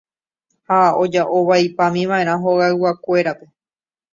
Ha 0.71 0.77
oja'o 1.03 1.41
vaipámiva'erã 1.49 2.33
hogayguakuérape. 2.47 3.53